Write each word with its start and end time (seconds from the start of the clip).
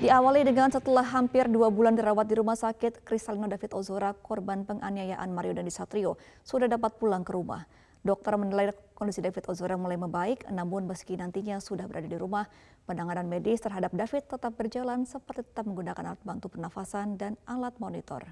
Diawali 0.00 0.48
dengan 0.48 0.72
setelah 0.72 1.04
hampir 1.04 1.44
dua 1.44 1.68
bulan 1.68 1.92
dirawat 1.92 2.24
di 2.24 2.32
rumah 2.40 2.56
sakit, 2.56 3.04
Kristalino 3.04 3.44
David 3.44 3.76
Ozora, 3.76 4.16
korban 4.16 4.64
penganiayaan 4.64 5.28
Mario 5.28 5.52
dan 5.52 5.68
Satrio, 5.68 6.16
sudah 6.40 6.64
dapat 6.72 6.96
pulang 6.96 7.20
ke 7.20 7.36
rumah. 7.36 7.68
Dokter 8.00 8.32
menilai 8.40 8.72
kondisi 8.96 9.20
David 9.20 9.44
Ozora 9.44 9.76
mulai 9.76 10.00
membaik, 10.00 10.48
namun 10.48 10.88
meski 10.88 11.20
nantinya 11.20 11.60
sudah 11.60 11.84
berada 11.84 12.08
di 12.08 12.16
rumah, 12.16 12.48
penanganan 12.88 13.28
medis 13.28 13.60
terhadap 13.60 13.92
David 13.92 14.24
tetap 14.24 14.56
berjalan 14.56 15.04
seperti 15.04 15.44
tetap 15.52 15.68
menggunakan 15.68 16.16
alat 16.16 16.22
bantu 16.24 16.48
pernafasan 16.48 17.20
dan 17.20 17.36
alat 17.44 17.76
monitor. 17.76 18.24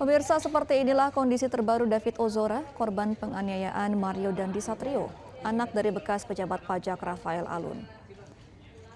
Pemirsa, 0.00 0.40
seperti 0.40 0.80
inilah 0.80 1.12
kondisi 1.12 1.44
terbaru 1.44 1.84
David 1.84 2.16
Ozora, 2.16 2.64
korban 2.72 3.12
penganiayaan 3.12 3.92
Mario 4.00 4.32
Dandi 4.32 4.56
Satrio, 4.56 5.12
anak 5.44 5.76
dari 5.76 5.92
bekas 5.92 6.24
pejabat 6.24 6.64
pajak 6.64 6.96
Rafael 6.96 7.44
Alun. 7.44 7.84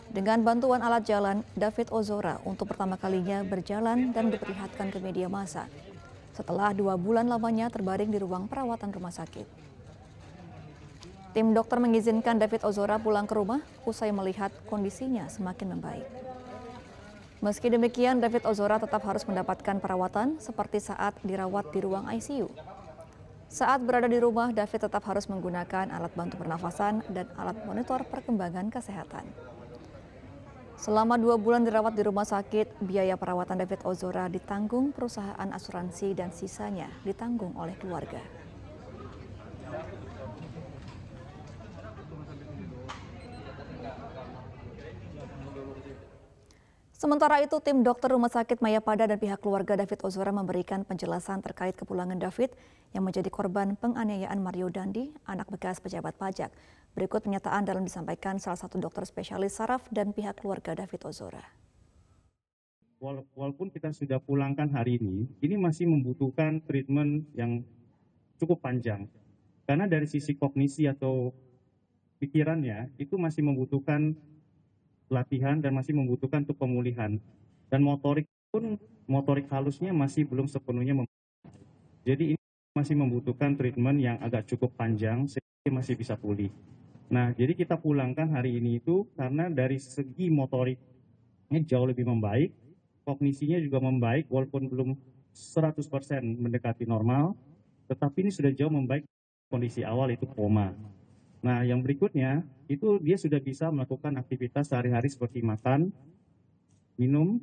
Dengan 0.09 0.41
bantuan 0.41 0.81
alat 0.81 1.05
jalan, 1.05 1.45
David 1.53 1.93
Ozora 1.93 2.41
untuk 2.48 2.73
pertama 2.73 2.97
kalinya 2.97 3.45
berjalan 3.45 4.17
dan 4.17 4.33
diperlihatkan 4.33 4.89
ke 4.89 4.97
media 4.97 5.29
massa. 5.29 5.69
Setelah 6.33 6.73
dua 6.73 6.97
bulan 6.97 7.29
lamanya 7.29 7.69
terbaring 7.69 8.09
di 8.09 8.17
ruang 8.17 8.48
perawatan 8.48 8.89
rumah 8.89 9.12
sakit. 9.12 9.45
Tim 11.37 11.53
dokter 11.53 11.84
mengizinkan 11.84 12.41
David 12.41 12.65
Ozora 12.65 12.97
pulang 12.97 13.29
ke 13.29 13.37
rumah 13.37 13.61
usai 13.84 14.09
melihat 14.09 14.57
kondisinya 14.73 15.29
semakin 15.29 15.77
membaik. 15.77 16.23
Meski 17.45 17.69
demikian, 17.69 18.25
David 18.25 18.48
Ozora 18.48 18.81
tetap 18.81 19.05
harus 19.05 19.20
mendapatkan 19.28 19.77
perawatan 19.77 20.41
seperti 20.41 20.81
saat 20.81 21.12
dirawat 21.20 21.77
di 21.77 21.84
ruang 21.84 22.09
ICU. 22.09 22.48
Saat 23.53 23.84
berada 23.84 24.09
di 24.09 24.17
rumah, 24.17 24.48
David 24.48 24.89
tetap 24.89 25.05
harus 25.05 25.28
menggunakan 25.28 25.92
alat 25.92 26.09
bantu 26.17 26.41
pernafasan 26.41 27.05
dan 27.12 27.28
alat 27.37 27.61
monitor 27.69 28.00
perkembangan 28.09 28.72
kesehatan. 28.72 29.28
Selama 30.81 31.20
dua 31.20 31.37
bulan 31.37 31.69
dirawat 31.69 31.92
di 31.92 32.09
rumah 32.09 32.25
sakit, 32.25 32.81
biaya 32.81 33.20
perawatan 33.20 33.61
David 33.61 33.84
Ozora 33.84 34.25
ditanggung 34.33 34.97
perusahaan 34.97 35.48
asuransi 35.53 36.17
dan 36.17 36.33
sisanya 36.33 36.89
ditanggung 37.05 37.53
oleh 37.61 37.77
keluarga. 37.77 38.25
Sementara 47.05 47.36
itu, 47.44 47.60
tim 47.60 47.84
dokter 47.84 48.16
Rumah 48.16 48.33
Sakit 48.33 48.64
Mayapada 48.64 49.05
dan 49.05 49.20
pihak 49.20 49.44
keluarga 49.44 49.77
David 49.77 50.00
Ozora 50.08 50.33
memberikan 50.33 50.88
penjelasan 50.88 51.44
terkait 51.44 51.77
kepulangan 51.77 52.16
David 52.16 52.56
yang 52.97 53.05
menjadi 53.05 53.28
korban 53.28 53.77
penganiayaan 53.77 54.41
Mario 54.41 54.72
Dandi, 54.72 55.12
anak 55.28 55.52
bekas 55.52 55.84
pejabat 55.84 56.16
pajak. 56.16 56.48
Berikut 56.97 57.28
pernyataan 57.28 57.69
dalam 57.69 57.84
disampaikan 57.84 58.41
salah 58.41 58.56
satu 58.56 58.80
dokter 58.80 59.05
spesialis 59.05 59.52
saraf 59.52 59.84
dan 59.92 60.16
pihak 60.16 60.41
keluarga 60.41 60.72
David 60.72 61.05
Ozora. 61.05 61.44
Walaupun 63.36 63.69
kita 63.69 63.92
sudah 63.92 64.16
pulangkan 64.16 64.72
hari 64.72 64.97
ini, 64.97 65.28
ini 65.44 65.60
masih 65.60 65.84
membutuhkan 65.84 66.64
treatment 66.64 67.28
yang 67.36 67.69
cukup 68.41 68.64
panjang. 68.64 69.12
Karena 69.69 69.84
dari 69.84 70.08
sisi 70.08 70.41
kognisi 70.41 70.88
atau 70.88 71.36
pikirannya, 72.16 72.97
itu 72.97 73.20
masih 73.20 73.44
membutuhkan 73.44 74.16
latihan 75.12 75.60
dan 75.60 75.77
masih 75.77 75.97
membutuhkan 75.97 76.44
untuk 76.44 76.58
pemulihan. 76.58 77.19
Dan 77.69 77.80
motorik 77.84 78.28
pun 78.52 78.78
motorik 79.05 79.50
halusnya 79.50 79.91
masih 79.91 80.24
belum 80.24 80.47
sepenuhnya 80.47 81.05
Jadi 82.04 82.37
ini 82.37 82.42
masih 82.76 82.94
membutuhkan 82.98 83.56
treatment 83.56 83.98
yang 84.03 84.16
agak 84.20 84.44
cukup 84.50 84.75
panjang 84.76 85.25
sehingga 85.25 85.70
masih 85.72 85.97
bisa 85.97 86.14
pulih. 86.19 86.53
Nah, 87.09 87.32
jadi 87.32 87.54
kita 87.54 87.78
pulangkan 87.81 88.32
hari 88.32 88.59
ini 88.60 88.82
itu 88.82 89.09
karena 89.16 89.48
dari 89.48 89.81
segi 89.81 90.28
motoriknya 90.28 91.60
jauh 91.64 91.87
lebih 91.88 92.04
membaik, 92.09 92.53
kognisinya 93.04 93.60
juga 93.60 93.81
membaik 93.81 94.28
walaupun 94.28 94.69
belum 94.69 94.91
100% 95.34 95.81
mendekati 96.20 96.88
normal, 96.88 97.37
tetapi 97.88 98.25
ini 98.25 98.31
sudah 98.32 98.53
jauh 98.54 98.72
membaik 98.72 99.04
kondisi 99.53 99.84
awal 99.84 100.10
itu 100.10 100.25
koma. 100.26 100.72
Nah, 101.44 101.60
yang 101.60 101.84
berikutnya 101.84 102.41
itu 102.72 102.97
dia 103.05 103.21
sudah 103.21 103.37
bisa 103.37 103.69
melakukan 103.69 104.16
aktivitas 104.16 104.72
sehari-hari 104.72 105.12
seperti 105.12 105.44
makan, 105.44 105.93
minum, 106.97 107.37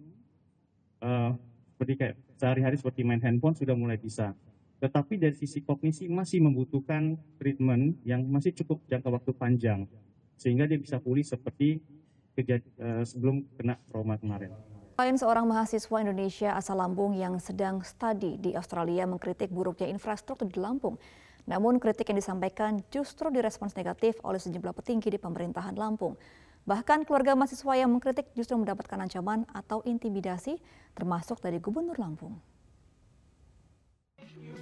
uh, 1.06 1.38
seperti 1.78 1.94
kayak 2.02 2.16
sehari-hari 2.34 2.82
seperti 2.82 3.06
main 3.06 3.22
handphone 3.22 3.54
sudah 3.54 3.78
mulai 3.78 4.02
bisa. 4.02 4.34
Tetapi 4.82 5.22
dari 5.22 5.38
sisi 5.38 5.62
kognisi 5.62 6.10
masih 6.10 6.42
membutuhkan 6.42 7.14
treatment 7.38 8.02
yang 8.02 8.26
masih 8.26 8.50
cukup 8.58 8.82
jangka 8.90 9.14
waktu 9.14 9.32
panjang 9.38 9.86
sehingga 10.34 10.66
dia 10.66 10.82
bisa 10.82 10.98
pulih 10.98 11.22
seperti 11.22 11.78
uh, 12.82 13.06
sebelum 13.06 13.46
kena 13.54 13.78
trauma 13.86 14.18
kemarin. 14.18 14.50
Selain 14.98 15.18
seorang 15.18 15.46
mahasiswa 15.46 15.98
Indonesia 16.02 16.58
asal 16.58 16.82
Lampung 16.82 17.14
yang 17.14 17.38
sedang 17.38 17.86
studi 17.86 18.42
di 18.42 18.58
Australia 18.58 19.06
mengkritik 19.06 19.54
buruknya 19.54 19.90
infrastruktur 19.94 20.50
di 20.50 20.58
Lampung, 20.58 20.98
namun 21.50 21.82
kritik 21.82 22.10
yang 22.10 22.20
disampaikan 22.20 22.84
justru 22.94 23.30
direspons 23.34 23.74
negatif 23.74 24.18
oleh 24.22 24.38
sejumlah 24.38 24.74
petinggi 24.78 25.14
di 25.14 25.20
pemerintahan 25.22 25.74
Lampung. 25.78 26.18
Bahkan 26.62 27.10
keluarga 27.10 27.34
mahasiswa 27.34 27.74
yang 27.74 27.90
mengkritik 27.90 28.30
justru 28.38 28.54
mendapatkan 28.54 29.02
ancaman 29.02 29.50
atau 29.50 29.82
intimidasi 29.82 30.62
termasuk 30.94 31.42
dari 31.42 31.58
Gubernur 31.58 31.98
Lampung. 31.98 32.38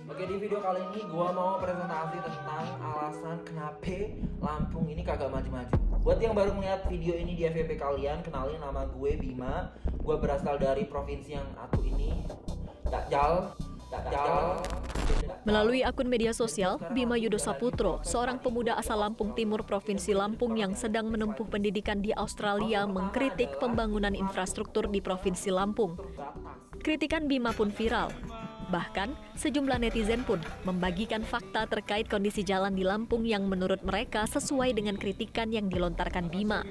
Oke 0.09 0.23
di 0.25 0.41
video 0.41 0.63
kali 0.63 0.81
ini 0.89 1.06
gue 1.06 1.28
mau 1.35 1.59
presentasi 1.59 2.18
tentang 2.23 2.66
alasan 2.81 3.38
kenapa 3.45 3.95
Lampung 4.39 4.88
ini 4.88 5.03
kagak 5.03 5.29
maju-maju. 5.29 5.75
Buat 6.00 6.23
yang 6.23 6.31
baru 6.31 6.56
melihat 6.56 6.88
video 6.88 7.13
ini 7.13 7.35
di 7.35 7.44
FVP 7.44 7.75
kalian, 7.75 8.23
kenalin 8.23 8.57
nama 8.63 8.88
gue 8.88 9.12
Bima. 9.19 9.75
Gue 10.00 10.16
berasal 10.16 10.56
dari 10.57 10.88
provinsi 10.88 11.35
yang 11.35 11.45
atu 11.59 11.84
ini, 11.84 12.23
Dakjal. 12.88 13.53
Dakjal. 13.91 14.78
Melalui 15.49 15.81
akun 15.81 16.05
media 16.05 16.29
sosial, 16.29 16.77
Bima 16.93 17.17
Yudo 17.17 17.41
Saputro, 17.41 18.05
seorang 18.05 18.37
pemuda 18.37 18.77
asal 18.77 19.01
Lampung 19.01 19.33
Timur 19.33 19.65
Provinsi 19.65 20.13
Lampung 20.13 20.53
yang 20.53 20.77
sedang 20.77 21.09
menempuh 21.09 21.49
pendidikan 21.49 22.05
di 22.05 22.13
Australia 22.13 22.85
mengkritik 22.85 23.57
pembangunan 23.57 24.13
infrastruktur 24.13 24.85
di 24.85 25.01
Provinsi 25.01 25.49
Lampung. 25.49 25.97
Kritikan 26.85 27.25
Bima 27.25 27.49
pun 27.49 27.73
viral. 27.73 28.13
Bahkan, 28.69 29.09
sejumlah 29.41 29.81
netizen 29.81 30.21
pun 30.21 30.38
membagikan 30.69 31.25
fakta 31.25 31.65
terkait 31.65 32.05
kondisi 32.05 32.45
jalan 32.45 32.77
di 32.77 32.85
Lampung 32.85 33.25
yang 33.25 33.49
menurut 33.49 33.81
mereka 33.81 34.29
sesuai 34.29 34.77
dengan 34.77 35.01
kritikan 35.01 35.49
yang 35.49 35.65
dilontarkan 35.65 36.29
Bima. 36.29 36.61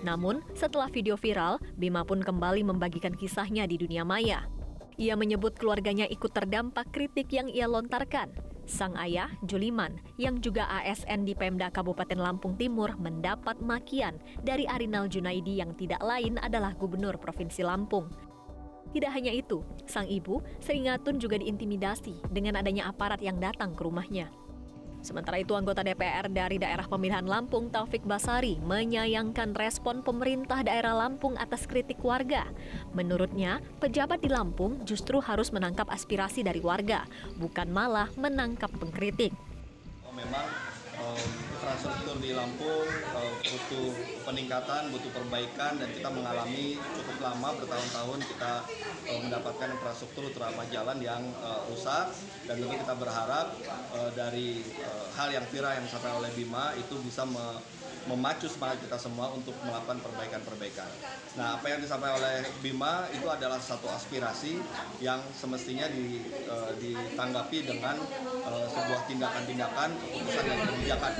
Namun, 0.00 0.40
setelah 0.56 0.88
video 0.88 1.20
viral, 1.20 1.60
Bima 1.76 2.08
pun 2.08 2.24
kembali 2.24 2.64
membagikan 2.64 3.12
kisahnya 3.12 3.68
di 3.68 3.76
dunia 3.76 4.08
maya. 4.08 4.48
Ia 5.00 5.16
menyebut 5.16 5.56
keluarganya 5.56 6.04
ikut 6.12 6.28
terdampak 6.28 6.92
kritik 6.92 7.32
yang 7.32 7.48
ia 7.48 7.64
lontarkan. 7.64 8.36
Sang 8.68 8.92
ayah, 9.00 9.32
Juliman, 9.48 9.96
yang 10.20 10.44
juga 10.44 10.68
ASN 10.68 11.24
di 11.24 11.32
Pemda 11.32 11.72
Kabupaten 11.72 12.20
Lampung 12.20 12.60
Timur, 12.60 12.92
mendapat 13.00 13.64
makian 13.64 14.20
dari 14.44 14.68
Arinal 14.68 15.08
Junaidi 15.08 15.56
yang 15.56 15.72
tidak 15.72 16.04
lain 16.04 16.36
adalah 16.36 16.76
Gubernur 16.76 17.16
Provinsi 17.16 17.64
Lampung. 17.64 18.12
Tidak 18.92 19.08
hanya 19.08 19.32
itu, 19.32 19.64
sang 19.88 20.04
ibu, 20.04 20.44
Seringatun 20.60 21.16
juga 21.16 21.40
diintimidasi 21.40 22.28
dengan 22.28 22.60
adanya 22.60 22.92
aparat 22.92 23.24
yang 23.24 23.40
datang 23.40 23.72
ke 23.72 23.80
rumahnya. 23.80 24.28
Sementara 25.00 25.40
itu 25.40 25.56
anggota 25.56 25.80
DPR 25.80 26.28
dari 26.28 26.60
daerah 26.60 26.84
pemilihan 26.84 27.24
Lampung 27.24 27.72
Taufik 27.72 28.04
Basari 28.04 28.60
menyayangkan 28.60 29.56
respon 29.56 30.04
pemerintah 30.04 30.60
daerah 30.60 30.92
Lampung 30.92 31.40
atas 31.40 31.64
kritik 31.64 32.04
warga. 32.04 32.44
Menurutnya, 32.92 33.64
pejabat 33.80 34.20
di 34.20 34.28
Lampung 34.28 34.84
justru 34.84 35.16
harus 35.24 35.48
menangkap 35.56 35.88
aspirasi 35.88 36.44
dari 36.44 36.60
warga, 36.60 37.08
bukan 37.40 37.72
malah 37.72 38.12
menangkap 38.20 38.68
pengkritik. 38.76 39.32
Oh, 40.04 40.12
memang 40.12 40.69
infrastruktur 41.60 42.16
di 42.24 42.32
Lampung 42.32 42.88
uh, 42.88 43.34
butuh 43.40 43.92
peningkatan, 44.24 44.88
butuh 44.88 45.12
perbaikan 45.12 45.76
dan 45.76 45.88
kita 45.92 46.08
mengalami 46.08 46.80
cukup 46.96 47.16
lama 47.20 47.48
bertahun-tahun 47.60 48.18
kita 48.24 48.52
uh, 49.12 49.20
mendapatkan 49.20 49.68
infrastruktur 49.76 50.32
terutama 50.32 50.64
jalan 50.72 50.98
yang 51.04 51.22
uh, 51.44 51.60
rusak. 51.68 52.12
Dan 52.48 52.64
tentu 52.64 52.74
kita 52.80 52.94
berharap 52.96 53.54
uh, 53.94 54.10
dari 54.16 54.64
hal 55.14 55.28
yang 55.30 55.44
viral 55.52 55.72
yang 55.76 55.84
disampaikan 55.84 56.18
oleh 56.18 56.32
Bima 56.34 56.72
itu 56.74 56.96
bisa 57.04 57.22
memacu 58.08 58.48
semangat 58.48 58.80
kita 58.80 58.96
semua 58.96 59.28
untuk 59.34 59.52
melakukan 59.60 60.00
perbaikan-perbaikan. 60.00 60.88
Nah, 61.36 61.60
apa 61.60 61.66
yang 61.68 61.80
disampaikan 61.84 62.16
oleh 62.16 62.48
Bima 62.64 63.04
itu 63.12 63.28
adalah 63.28 63.60
satu 63.60 63.90
aspirasi 63.92 64.56
yang 65.04 65.20
semestinya 65.36 65.84
di, 65.92 66.24
uh, 66.48 66.72
ditanggapi 66.80 67.68
dengan 67.68 68.00
uh, 68.48 68.66
sebuah 68.72 69.04
tindakan-tindakan 69.04 69.88
keputusan 70.00 70.44
dan 70.48 70.58
kebijakan. 70.64 71.12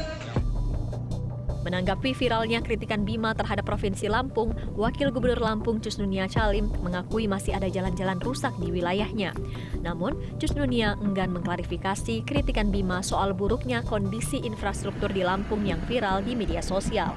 Menanggapi 1.61 2.17
viralnya 2.17 2.65
kritikan 2.65 3.05
Bima 3.05 3.37
terhadap 3.37 3.69
Provinsi 3.69 4.09
Lampung, 4.09 4.57
Wakil 4.81 5.13
Gubernur 5.13 5.45
Lampung 5.45 5.77
Cusnunia 5.77 6.25
Calim 6.25 6.73
mengakui 6.81 7.29
masih 7.29 7.53
ada 7.53 7.69
jalan-jalan 7.69 8.17
rusak 8.25 8.57
di 8.57 8.73
wilayahnya. 8.73 9.37
Namun, 9.85 10.17
Cusnunia 10.41 10.97
enggan 11.05 11.29
mengklarifikasi 11.37 12.25
kritikan 12.25 12.73
Bima 12.73 13.05
soal 13.05 13.37
buruknya 13.37 13.85
kondisi 13.85 14.41
infrastruktur 14.41 15.13
di 15.13 15.21
Lampung 15.21 15.61
yang 15.69 15.85
viral 15.85 16.25
di 16.25 16.33
media 16.33 16.65
sosial. 16.65 17.13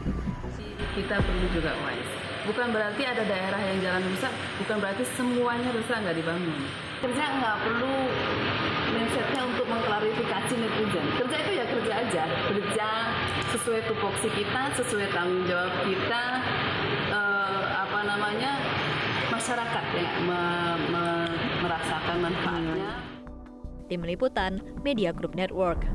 Kita 0.92 1.24
perlu 1.24 1.48
juga 1.56 1.72
wise. 1.88 2.14
Bukan 2.44 2.76
berarti 2.76 3.08
ada 3.08 3.24
daerah 3.24 3.62
yang 3.72 3.80
jalan 3.80 4.04
rusak, 4.12 4.34
bukan 4.60 4.78
berarti 4.84 5.08
semuanya 5.16 5.72
rusak 5.72 5.96
nggak 6.04 6.20
dibangun. 6.20 6.60
Kerja 7.00 7.24
nggak 7.40 7.58
perlu 7.64 7.96
mindsetnya 8.92 9.42
untuk 9.48 9.64
mengklarifikasi 9.72 10.54
netizen. 10.60 11.06
Kerja 11.24 11.38
itu 11.40 11.52
ya 11.56 11.66
kerja 11.72 11.94
aja, 12.04 12.24
kerja 12.52 12.90
sesuai 13.54 13.86
tupoksi 13.86 14.34
kita, 14.34 14.74
sesuai 14.82 15.14
tanggung 15.14 15.46
jawab 15.46 15.86
kita, 15.86 16.24
eh, 17.14 17.64
apa 17.70 18.00
namanya 18.02 18.52
masyarakat 19.30 19.86
yang 19.94 20.14
me, 20.26 20.42
me, 20.90 21.06
merasakan 21.62 22.18
manfaatnya. 22.18 22.92
Tim 23.86 24.02
Liputan, 24.10 24.58
Media 24.82 25.14
Group 25.14 25.38
Network. 25.38 25.86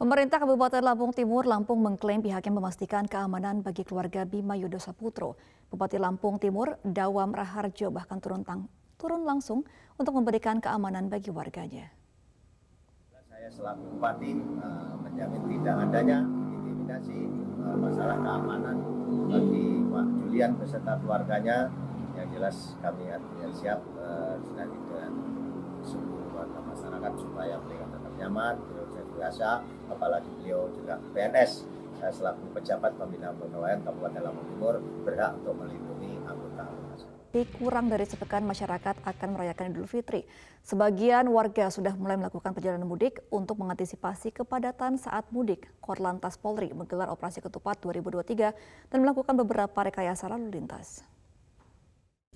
Pemerintah 0.00 0.40
Kabupaten 0.40 0.82
Lampung 0.82 1.12
Timur, 1.12 1.44
Lampung 1.44 1.84
mengklaim 1.84 2.24
pihaknya 2.24 2.56
memastikan 2.56 3.04
keamanan 3.04 3.60
bagi 3.60 3.84
keluarga 3.84 4.24
Bima 4.24 4.56
Yudo 4.56 4.80
Saputro. 4.80 5.36
Bupati 5.68 6.00
Lampung 6.00 6.40
Timur, 6.40 6.80
Dawam 6.82 7.36
Raharjo 7.36 7.92
bahkan 7.92 8.18
turun, 8.18 8.42
tang, 8.42 8.66
turun 8.96 9.28
langsung 9.28 9.62
untuk 10.00 10.16
memberikan 10.16 10.58
keamanan 10.58 11.06
bagi 11.06 11.30
warganya. 11.30 12.01
Saya 13.42 13.58
selaku 13.58 13.98
Bupati 13.98 14.38
uh, 14.62 14.94
menjamin 15.02 15.42
tidak 15.50 15.74
adanya 15.90 16.22
intimidasi 16.62 17.26
uh, 17.58 17.74
masalah 17.74 18.14
keamanan 18.22 18.78
bagi 19.26 19.82
Pak 19.90 20.06
Julian 20.22 20.50
beserta 20.62 20.94
keluarganya. 21.02 21.66
Yang 22.14 22.38
jelas 22.38 22.56
kami 22.78 23.10
artinya 23.10 23.50
siap 23.50 23.82
uh, 23.98 24.38
dengan 24.46 24.70
seluruh 25.82 26.30
warga 26.30 26.62
masyarakat 26.70 27.12
supaya 27.18 27.58
mereka 27.66 27.90
tetap 27.90 28.12
nyaman, 28.14 28.54
biasa, 29.18 29.66
apalagi 29.90 30.30
beliau 30.38 30.70
juga 30.78 31.02
PNS. 31.10 31.66
Saya 31.98 32.14
selaku 32.14 32.46
pejabat 32.54 32.94
pembina 32.94 33.34
kepegawaian 33.34 33.82
Kabupaten 33.82 34.22
Lampung 34.22 34.46
Timur 34.54 34.78
berhak 35.02 35.34
untuk 35.42 35.58
melindungi 35.58 36.14
anggota 36.30 36.62
Kurang 37.32 37.88
dari 37.88 38.04
sepekan 38.04 38.44
masyarakat 38.44 39.08
akan 39.08 39.28
merayakan 39.32 39.72
Idul 39.72 39.88
Fitri. 39.88 40.28
Sebagian 40.60 41.24
warga 41.32 41.72
sudah 41.72 41.96
mulai 41.96 42.20
melakukan 42.20 42.52
perjalanan 42.52 42.84
mudik 42.84 43.24
untuk 43.32 43.56
mengantisipasi 43.56 44.36
kepadatan 44.36 45.00
saat 45.00 45.24
mudik. 45.32 45.64
Korlantas 45.80 46.36
Polri 46.36 46.76
menggelar 46.76 47.08
operasi 47.08 47.40
ketupat 47.40 47.80
2023 47.80 48.52
dan 48.92 48.98
melakukan 49.00 49.32
beberapa 49.32 49.80
rekayasa 49.80 50.28
lalu 50.28 50.60
lintas. 50.60 51.08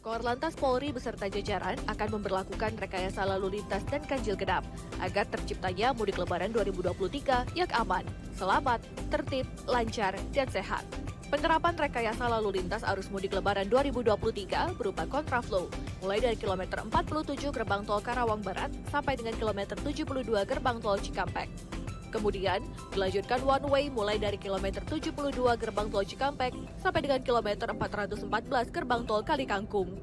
Korlantas 0.00 0.56
Polri 0.56 0.96
beserta 0.96 1.28
jajaran 1.28 1.76
akan 1.92 2.08
memperlakukan 2.16 2.80
rekayasa 2.80 3.28
lalu 3.28 3.60
lintas 3.60 3.84
dan 3.92 4.00
ganjil 4.08 4.32
genap 4.32 4.64
agar 5.04 5.28
terciptanya 5.28 5.92
mudik 5.92 6.16
lebaran 6.16 6.56
2023 6.56 7.52
yang 7.52 7.68
aman, 7.76 8.08
selamat, 8.32 8.80
tertib, 9.12 9.44
lancar, 9.68 10.16
dan 10.32 10.48
sehat. 10.48 11.05
Penerapan 11.26 11.74
rekayasa 11.74 12.30
lalu 12.30 12.62
lintas 12.62 12.86
arus 12.86 13.10
mudik 13.10 13.34
lebaran 13.34 13.66
2023 13.66 14.78
berupa 14.78 15.10
kontraflow, 15.10 15.66
mulai 15.98 16.22
dari 16.22 16.38
kilometer 16.38 16.78
47 16.86 17.50
gerbang 17.50 17.82
tol 17.82 17.98
Karawang 17.98 18.46
Barat 18.46 18.70
sampai 18.94 19.18
dengan 19.18 19.34
kilometer 19.34 19.74
72 19.74 20.06
gerbang 20.22 20.78
tol 20.78 20.94
Cikampek. 21.02 21.50
Kemudian 22.14 22.62
dilanjutkan 22.94 23.42
one 23.42 23.66
way 23.66 23.84
mulai 23.90 24.22
dari 24.22 24.38
kilometer 24.38 24.78
72 24.86 25.34
gerbang 25.58 25.90
tol 25.90 26.06
Cikampek 26.06 26.54
sampai 26.78 27.00
dengan 27.02 27.18
kilometer 27.26 27.74
414 27.74 28.70
gerbang 28.70 29.02
tol 29.02 29.26
Kalikangkung. 29.26 29.98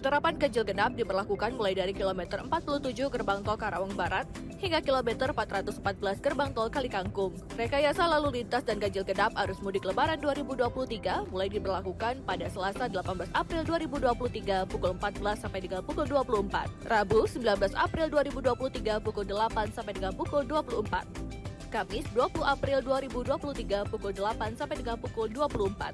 Penerapan 0.00 0.40
ganjil 0.40 0.64
genap 0.64 0.96
diberlakukan 0.96 1.60
mulai 1.60 1.76
dari 1.76 1.92
kilometer 1.92 2.40
47 2.40 2.96
gerbang 3.12 3.44
tol 3.44 3.60
Karawang 3.60 3.92
Barat 3.92 4.24
hingga 4.64 4.80
kilometer 4.80 5.28
414 5.28 6.24
gerbang 6.24 6.48
tol 6.56 6.72
Kalikangkung. 6.72 7.36
Rekayasa 7.60 8.08
lalu 8.08 8.40
lintas 8.40 8.64
dan 8.64 8.80
ganjil 8.80 9.04
genap 9.04 9.36
arus 9.44 9.60
mudik 9.60 9.84
lebaran 9.84 10.16
2023 10.24 11.28
mulai 11.28 11.52
diberlakukan 11.52 12.24
pada 12.24 12.48
Selasa 12.48 12.88
18 12.88 13.28
April 13.36 13.62
2023 13.68 14.64
pukul 14.72 14.96
14 14.96 15.44
sampai 15.44 15.60
dengan 15.60 15.84
pukul 15.84 16.08
24. 16.08 16.88
Rabu 16.88 17.28
19 17.28 17.76
April 17.76 18.06
2023 18.08 19.04
pukul 19.04 19.24
8 19.28 19.76
sampai 19.76 19.92
dengan 19.92 20.16
pukul 20.16 20.42
24. 20.48 21.68
Kamis 21.68 22.08
20 22.16 22.40
April 22.40 22.78
2023 22.80 23.92
pukul 23.92 24.12
8 24.16 24.56
sampai 24.56 24.76
dengan 24.80 24.96
pukul 24.96 25.28
24. 25.28 25.92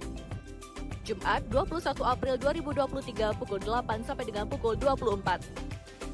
Jumat 1.03 1.43
21 1.51 2.07
April 2.07 2.35
2023 2.39 3.35
pukul 3.35 3.59
8 3.59 4.07
sampai 4.07 4.25
dengan 4.31 4.47
pukul 4.47 4.79
24. 4.79 5.70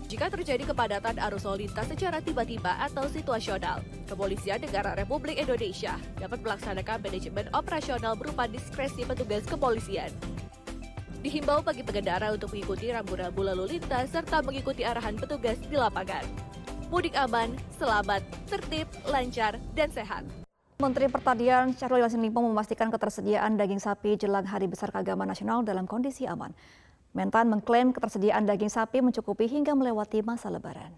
Jika 0.07 0.31
terjadi 0.31 0.63
kepadatan 0.71 1.19
arus 1.19 1.43
lalu 1.43 1.67
lintas 1.67 1.91
secara 1.91 2.23
tiba-tiba 2.23 2.79
atau 2.79 3.11
situasional, 3.11 3.83
Kepolisian 4.07 4.63
Negara 4.63 4.95
Republik 4.95 5.35
Indonesia 5.35 5.99
dapat 6.15 6.47
melaksanakan 6.47 7.03
manajemen 7.03 7.51
operasional 7.51 8.15
berupa 8.15 8.47
diskresi 8.47 9.03
petugas 9.03 9.43
kepolisian. 9.51 10.15
Dihimbau 11.27 11.59
bagi 11.59 11.83
pengendara 11.83 12.31
untuk 12.31 12.55
mengikuti 12.55 12.87
rambu-rambu 12.95 13.51
lalu 13.51 13.77
lintas 13.77 14.15
serta 14.15 14.47
mengikuti 14.47 14.87
arahan 14.87 15.19
petugas 15.19 15.59
di 15.67 15.75
lapangan. 15.75 16.23
Mudik 16.87 17.19
aman, 17.19 17.51
selamat, 17.75 18.23
tertib, 18.47 18.87
lancar, 19.11 19.59
dan 19.75 19.91
sehat. 19.91 20.23
Menteri 20.79 21.11
Pertanian 21.11 21.75
Syahrul 21.75 22.07
Yassin 22.07 22.23
Limpo 22.23 22.39
memastikan 22.47 22.95
ketersediaan 22.95 23.59
daging 23.59 23.83
sapi 23.83 24.15
jelang 24.15 24.47
Hari 24.47 24.71
Besar 24.71 24.95
Keagamaan 24.95 25.35
Nasional 25.35 25.67
dalam 25.67 25.91
kondisi 25.91 26.31
aman. 26.31 26.55
Mentan 27.17 27.49
mengklaim 27.49 27.97
ketersediaan 27.97 28.45
daging 28.45 28.69
sapi 28.69 29.01
mencukupi 29.01 29.49
hingga 29.49 29.73
melewati 29.73 30.21
masa 30.21 30.53
lebaran. 30.53 30.93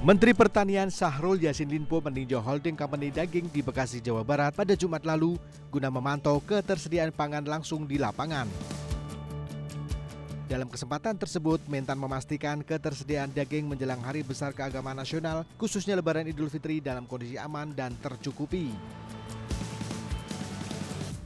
Menteri 0.00 0.32
Pertanian 0.32 0.88
Sahrul 0.88 1.44
Yassin 1.44 1.68
Limpo 1.68 2.00
meninjau 2.00 2.40
holding 2.40 2.78
company 2.78 3.12
daging 3.12 3.52
di 3.52 3.60
Bekasi, 3.60 4.00
Jawa 4.00 4.24
Barat 4.24 4.56
pada 4.56 4.72
Jumat 4.72 5.04
lalu 5.04 5.36
guna 5.68 5.92
memantau 5.92 6.40
ketersediaan 6.40 7.12
pangan 7.12 7.44
langsung 7.44 7.84
di 7.84 8.00
lapangan. 8.00 8.48
Dalam 10.46 10.70
kesempatan 10.70 11.18
tersebut, 11.18 11.58
Mentan 11.66 11.98
memastikan 11.98 12.62
ketersediaan 12.62 13.34
daging 13.34 13.66
menjelang 13.66 13.98
Hari 13.98 14.22
Besar 14.22 14.54
Keagamaan 14.54 14.94
Nasional, 14.94 15.42
khususnya 15.58 15.98
Lebaran 15.98 16.30
Idul 16.30 16.46
Fitri 16.46 16.78
dalam 16.78 17.02
kondisi 17.02 17.34
aman 17.34 17.74
dan 17.74 17.98
tercukupi. 17.98 18.70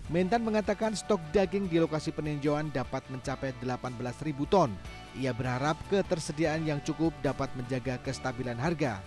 Mentan 0.09 0.41
mengatakan 0.41 0.97
stok 0.97 1.21
daging 1.37 1.69
di 1.69 1.77
lokasi 1.79 2.17
peninjauan 2.17 2.73
dapat 2.73 3.05
mencapai 3.13 3.53
18.000 3.61 4.35
ton 4.49 4.73
ia 5.21 5.37
berharap 5.37 5.77
ketersediaan 5.93 6.65
yang 6.65 6.81
cukup 6.81 7.13
dapat 7.21 7.53
menjaga 7.59 8.01
kestabilan 8.01 8.57
harga. 8.57 9.05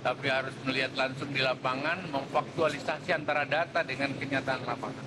Tapi 0.00 0.26
harus 0.30 0.54
melihat 0.62 0.94
langsung 0.94 1.30
di 1.34 1.42
lapangan, 1.44 2.06
memfaktualisasi 2.14 3.10
antara 3.12 3.42
data 3.44 3.82
dengan 3.82 4.14
kenyataan 4.14 4.62
lapangan. 4.62 5.06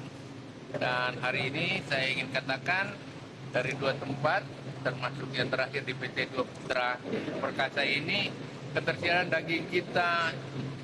Dan 0.78 1.12
hari 1.24 1.50
ini 1.50 1.82
saya 1.88 2.12
ingin 2.12 2.30
katakan 2.30 3.09
dari 3.50 3.74
dua 3.78 3.98
tempat, 3.98 4.46
termasuk 4.86 5.30
yang 5.34 5.50
terakhir 5.50 5.82
di 5.84 5.94
PT 5.98 6.34
Dua 6.34 6.46
Putra 6.46 6.96
Perkasa 7.42 7.82
ini, 7.82 8.30
ketersediaan 8.74 9.28
daging 9.34 9.66
kita 9.70 10.34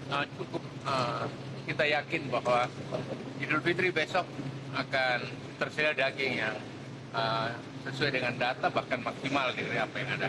uh, 0.09 0.25
cukup 0.37 0.63
uh, 0.85 1.29
kita 1.65 1.85
yakin 1.85 2.29
bahwa 2.29 2.69
Idul 3.41 3.61
Fitri 3.61 3.89
besok 3.89 4.25
akan 4.73 5.19
tersedia 5.57 5.93
daging 5.93 6.33
yang 6.41 6.55
uh, 7.13 7.49
sesuai 7.85 8.17
dengan 8.17 8.33
data 8.37 8.67
bahkan 8.69 9.01
maksimal 9.01 9.53
dari 9.53 9.77
apa 9.77 9.95
yang 10.01 10.09
ada. 10.17 10.27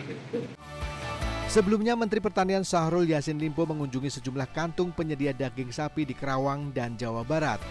Sebelumnya 1.47 1.95
Menteri 1.95 2.19
Pertanian 2.19 2.61
Sahrul 2.67 3.07
Yassin 3.07 3.39
Limpo 3.39 3.63
mengunjungi 3.63 4.19
sejumlah 4.19 4.51
kantung 4.51 4.91
penyedia 4.91 5.31
daging 5.31 5.71
sapi 5.71 6.03
di 6.03 6.11
Kerawang 6.11 6.75
dan 6.75 6.99
Jawa 6.99 7.23
Barat. 7.23 7.63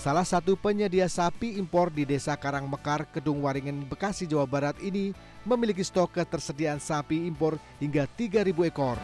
Salah 0.00 0.24
satu 0.24 0.56
penyedia 0.56 1.04
sapi 1.12 1.60
impor 1.60 1.92
di 1.92 2.08
Desa 2.08 2.32
Karangmekar, 2.32 3.04
Kedung 3.12 3.44
Waringin, 3.44 3.84
Bekasi, 3.84 4.24
Jawa 4.24 4.48
Barat 4.48 4.72
ini 4.80 5.12
memiliki 5.44 5.84
stok 5.84 6.16
ketersediaan 6.16 6.80
sapi 6.80 7.28
impor 7.28 7.60
hingga 7.76 8.08
3.000 8.16 8.48
ekor. 8.64 8.96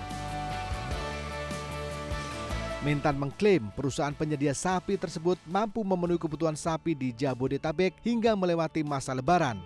Mentan 2.80 3.20
mengklaim 3.20 3.68
perusahaan 3.76 4.16
penyedia 4.16 4.56
sapi 4.56 4.96
tersebut 4.96 5.36
mampu 5.44 5.84
memenuhi 5.84 6.16
kebutuhan 6.16 6.56
sapi 6.56 6.96
di 6.96 7.12
Jabodetabek 7.12 8.00
hingga 8.00 8.32
melewati 8.32 8.80
masa 8.80 9.12
lebaran. 9.12 9.60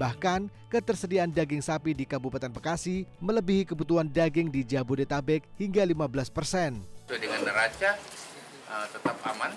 Bahkan, 0.00 0.48
ketersediaan 0.72 1.28
daging 1.28 1.60
sapi 1.60 1.92
di 1.92 2.08
Kabupaten 2.08 2.48
Bekasi 2.48 3.04
melebihi 3.20 3.68
kebutuhan 3.68 4.08
daging 4.08 4.48
di 4.48 4.64
Jabodetabek 4.64 5.44
hingga 5.60 5.84
15 5.84 6.32
persen. 6.32 6.80
Dengan 7.04 7.44
neraca 7.44 8.00
uh, 8.74 8.86
tetap 8.90 9.16
aman 9.30 9.52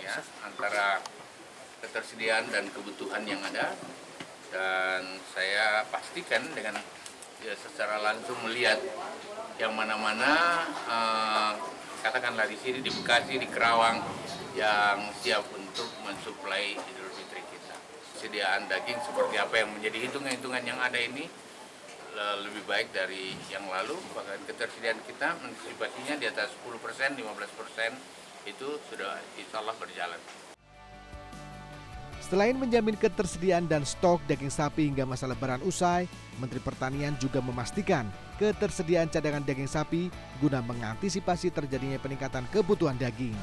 ya 0.00 0.16
antara 0.44 1.04
ketersediaan 1.84 2.48
dan 2.48 2.64
kebutuhan 2.72 3.22
yang 3.28 3.40
ada 3.44 3.76
dan 4.48 5.02
saya 5.36 5.84
pastikan 5.92 6.40
dengan 6.56 6.80
ya, 7.44 7.52
secara 7.52 8.00
langsung 8.00 8.38
melihat 8.48 8.80
yang 9.60 9.76
mana-mana 9.76 10.64
uh, 10.88 11.52
katakanlah 12.00 12.48
di 12.48 12.56
sini 12.56 12.80
di 12.80 12.88
Bekasi 12.88 13.36
di 13.36 13.48
Kerawang 13.50 14.00
yang 14.56 15.12
siap 15.20 15.44
untuk 15.52 15.90
mensuplai 16.06 16.72
Idul 16.72 17.12
Fitri 17.12 17.44
kita. 17.44 17.76
Sediaan 18.16 18.64
daging 18.70 18.96
seperti 19.04 19.36
apa 19.36 19.54
yang 19.60 19.68
menjadi 19.76 20.08
hitungan-hitungan 20.08 20.64
yang 20.64 20.80
ada 20.80 20.96
ini 20.96 21.28
lebih 22.16 22.64
baik 22.64 22.96
dari 22.96 23.36
yang 23.52 23.68
lalu 23.68 23.92
bahkan 24.16 24.40
ketersediaan 24.48 24.96
kita 25.04 25.36
antisipasinya 25.36 26.16
di 26.16 26.24
atas 26.24 26.48
10 26.64 26.80
persen 26.80 27.12
15 27.12 27.60
persen 27.60 27.92
itu 28.46 28.78
sudah 28.88 29.18
insya 29.36 29.60
Allah 29.60 29.74
berjalan. 29.76 30.20
Selain 32.26 32.58
menjamin 32.58 32.98
ketersediaan 32.98 33.70
dan 33.70 33.86
stok 33.86 34.18
daging 34.26 34.50
sapi 34.50 34.90
hingga 34.90 35.06
masa 35.06 35.30
lebaran 35.30 35.62
usai, 35.62 36.10
Menteri 36.42 36.58
Pertanian 36.58 37.14
juga 37.22 37.38
memastikan 37.38 38.10
ketersediaan 38.42 39.06
cadangan 39.06 39.46
daging 39.46 39.70
sapi 39.70 40.10
guna 40.42 40.58
mengantisipasi 40.58 41.54
terjadinya 41.54 42.02
peningkatan 42.02 42.42
kebutuhan 42.50 42.98
daging. 42.98 43.36